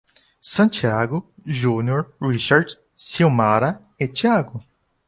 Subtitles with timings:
[0.41, 4.65] Santiago, Júnior, Richard, Silmara e Thiago